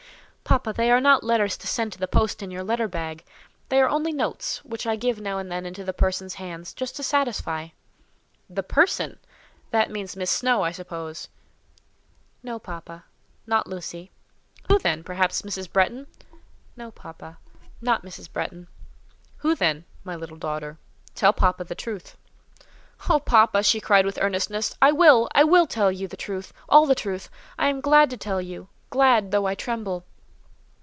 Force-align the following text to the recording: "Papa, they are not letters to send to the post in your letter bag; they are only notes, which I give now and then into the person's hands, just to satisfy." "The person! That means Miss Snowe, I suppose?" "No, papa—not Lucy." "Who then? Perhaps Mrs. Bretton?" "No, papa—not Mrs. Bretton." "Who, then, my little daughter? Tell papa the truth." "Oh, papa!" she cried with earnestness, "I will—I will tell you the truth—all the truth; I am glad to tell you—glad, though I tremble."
"Papa, 0.43 0.73
they 0.73 0.91
are 0.91 0.99
not 0.99 1.23
letters 1.23 1.55
to 1.55 1.65
send 1.65 1.93
to 1.93 1.97
the 1.97 2.09
post 2.09 2.43
in 2.43 2.51
your 2.51 2.63
letter 2.63 2.89
bag; 2.89 3.23
they 3.69 3.79
are 3.81 3.87
only 3.87 4.11
notes, 4.11 4.57
which 4.65 4.85
I 4.85 4.97
give 4.97 5.17
now 5.21 5.37
and 5.37 5.49
then 5.49 5.65
into 5.65 5.85
the 5.85 5.93
person's 5.93 6.33
hands, 6.33 6.73
just 6.73 6.97
to 6.97 7.03
satisfy." 7.03 7.69
"The 8.49 8.61
person! 8.63 9.17
That 9.69 9.89
means 9.89 10.17
Miss 10.17 10.29
Snowe, 10.29 10.61
I 10.63 10.71
suppose?" 10.71 11.29
"No, 12.43 12.59
papa—not 12.59 13.65
Lucy." 13.65 14.11
"Who 14.67 14.77
then? 14.77 15.05
Perhaps 15.05 15.43
Mrs. 15.43 15.71
Bretton?" 15.71 16.07
"No, 16.75 16.91
papa—not 16.91 18.03
Mrs. 18.03 18.29
Bretton." 18.29 18.67
"Who, 19.37 19.55
then, 19.55 19.85
my 20.03 20.17
little 20.17 20.35
daughter? 20.37 20.77
Tell 21.15 21.31
papa 21.31 21.63
the 21.63 21.75
truth." 21.75 22.17
"Oh, 23.09 23.19
papa!" 23.21 23.63
she 23.63 23.79
cried 23.79 24.05
with 24.05 24.19
earnestness, 24.21 24.75
"I 24.81 24.91
will—I 24.91 25.45
will 25.45 25.65
tell 25.65 25.93
you 25.93 26.09
the 26.09 26.17
truth—all 26.17 26.87
the 26.87 26.93
truth; 26.95 27.29
I 27.57 27.69
am 27.69 27.79
glad 27.79 28.09
to 28.09 28.17
tell 28.17 28.41
you—glad, 28.41 29.31
though 29.31 29.45
I 29.47 29.55
tremble." 29.55 30.03